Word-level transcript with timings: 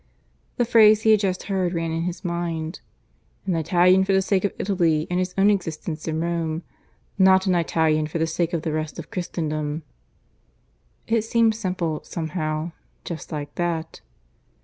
The 0.57 0.65
phrase 0.65 1.03
he 1.03 1.11
had 1.11 1.19
just 1.19 1.43
heard 1.43 1.73
ran 1.75 1.91
in 1.91 2.01
his 2.05 2.25
mind. 2.25 2.79
"An 3.45 3.55
Italian 3.55 4.03
for 4.03 4.13
the 4.13 4.21
sake 4.23 4.43
of 4.43 4.51
Italy 4.57 5.05
and 5.11 5.19
his 5.19 5.35
own 5.37 5.51
existence 5.51 6.07
in 6.07 6.19
Rome. 6.21 6.63
Not 7.19 7.45
an 7.45 7.53
Italian 7.53 8.07
for 8.07 8.17
the 8.17 8.25
sake 8.25 8.51
of 8.53 8.63
the 8.63 8.73
rest 8.73 8.97
of 8.97 9.11
Christendom." 9.11 9.83
It 11.05 11.21
seemed 11.21 11.53
simple, 11.53 12.01
somehow, 12.03 12.71
just 13.05 13.31
like 13.31 13.53
that. 13.61 14.01